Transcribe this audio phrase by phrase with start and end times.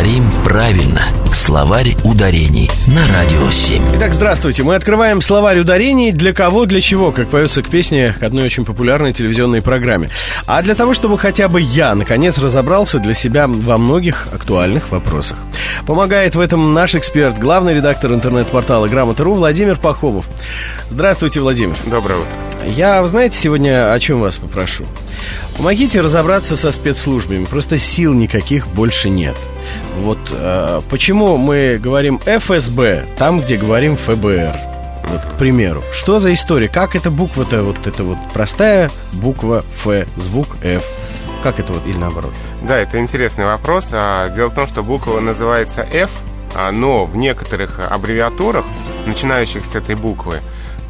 [0.00, 1.02] Говорим правильно.
[1.30, 3.96] Словарь ударений на Радио 7.
[3.96, 4.62] Итак, здравствуйте.
[4.62, 8.64] Мы открываем словарь ударений для кого, для чего, как поется к песне к одной очень
[8.64, 10.08] популярной телевизионной программе.
[10.46, 15.36] А для того, чтобы хотя бы я, наконец, разобрался для себя во многих актуальных вопросах.
[15.86, 20.24] Помогает в этом наш эксперт, главный редактор интернет-портала Грамота.ру Владимир Пахомов.
[20.88, 21.76] Здравствуйте, Владимир.
[21.84, 22.32] Доброе утро.
[22.66, 24.84] Я, знаете, сегодня о чем вас попрошу?
[25.58, 27.44] Помогите разобраться со спецслужбами.
[27.44, 29.36] Просто сил никаких больше нет.
[29.98, 34.58] Вот э, почему мы говорим ФСБ там, где говорим ФБР.
[35.04, 35.82] Вот, к примеру.
[35.92, 36.68] Что за история?
[36.68, 40.84] Как эта буква-то, вот эта вот простая буква Ф, звук Ф.
[41.42, 42.32] Как это вот или наоборот?
[42.62, 43.90] Да, это интересный вопрос.
[43.92, 46.10] А, дело в том, что буква называется F,
[46.54, 48.64] а, но в некоторых аббревиатурах,
[49.06, 50.40] начинающих с этой буквы,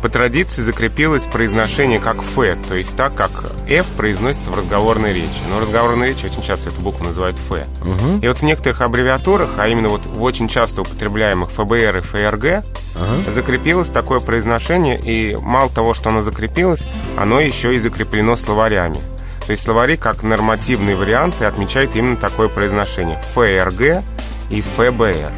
[0.02, 3.30] по традиции закрепилось произношение как «ф», то есть так, как
[3.68, 5.28] «ф» произносится в разговорной речи.
[5.48, 7.50] Но в разговорной речи очень часто эту букву называют «ф».
[7.82, 8.20] Угу.
[8.22, 12.44] И вот в некоторых аббревиатурах, а именно вот в очень часто употребляемых ФБР и ФРГ,
[12.44, 13.30] ага.
[13.30, 16.84] закрепилось такое произношение, и мало того, что оно закрепилось,
[17.18, 18.98] оно еще и закреплено словарями.
[19.46, 23.20] То есть словари, как нормативные варианты, отмечают именно такое произношение.
[23.34, 24.04] ФРГ
[24.50, 25.32] и ФБР.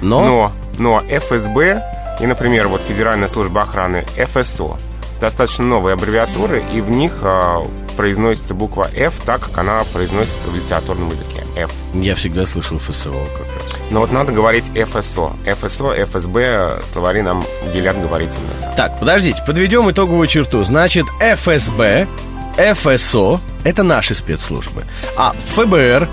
[0.00, 0.24] Но?
[0.24, 1.82] Но, но ФСБ
[2.20, 4.76] и, например, вот Федеральная служба охраны ФСО.
[5.20, 7.64] Достаточно новые аббревиатуры, и в них э,
[7.96, 11.42] произносится буква F так, как она произносится в литературном языке.
[11.56, 11.72] F.
[11.92, 13.80] Я всегда слышал ФСО как раз.
[13.90, 15.32] Но вот надо говорить ФСО.
[15.44, 18.72] ФСО, ФСБ, словари нам велят говорить именно.
[18.76, 20.62] Так, подождите, подведем итоговую черту.
[20.62, 22.06] Значит, ФСБ,
[22.56, 24.84] ФСО– это наши спецслужбы.
[25.16, 26.08] А ФБР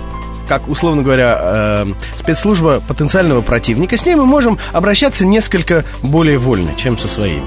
[0.48, 6.70] как, условно говоря, э, спецслужба потенциального противника, с ней мы можем обращаться несколько более вольно,
[6.76, 7.46] чем со своими.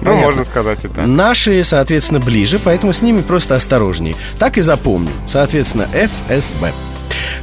[0.00, 0.24] Ну, Понятно.
[0.26, 1.02] можно сказать это.
[1.02, 4.16] Наши, соответственно, ближе, поэтому с ними просто осторожнее.
[4.38, 5.12] Так и запомним.
[5.28, 6.72] Соответственно, ФСБ.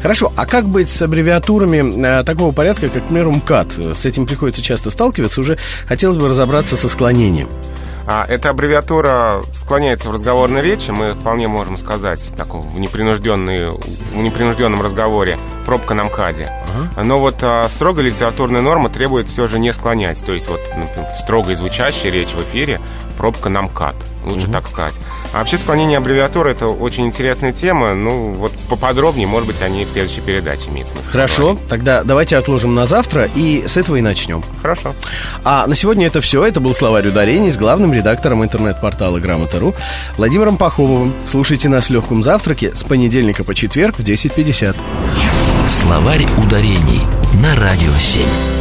[0.01, 3.97] Хорошо, а как быть с аббревиатурами э, такого порядка, как, к примеру, МКАД?
[3.97, 5.41] С этим приходится часто сталкиваться.
[5.41, 7.49] Уже хотелось бы разобраться со склонением.
[8.07, 14.17] А, эта аббревиатура склоняется в разговорной речи, мы вполне можем сказать так, в, непринужденной, в
[14.17, 16.51] непринужденном разговоре пробка на МКАДе.
[16.75, 17.03] Ага.
[17.03, 20.23] Но вот а, строгая литературная норма требует все же не склонять.
[20.23, 22.81] То есть вот например, в строгой звучащей речи в эфире
[23.17, 23.95] пробка на МКАД,
[24.25, 24.53] лучше угу.
[24.53, 24.95] так сказать.
[25.33, 27.93] А вообще склонение аббревиатуры это очень интересная тема.
[27.93, 31.09] Ну вот поподробнее, может быть, они в следующей передаче имеют смысл.
[31.09, 31.67] Хорошо, поговорить.
[31.67, 34.43] тогда давайте отложим на завтра и с этого и начнем.
[34.61, 34.93] Хорошо.
[35.43, 36.43] А на сегодня это все.
[36.43, 39.75] Это был словарь ударений с главным редактором интернет-портала Грамота.ру
[40.17, 41.13] Владимиром Пахомовым.
[41.27, 44.75] Слушайте нас в легком завтраке с понедельника по четверг в 10.50.
[45.71, 47.01] Словарь ударений
[47.41, 48.60] на Радио 7.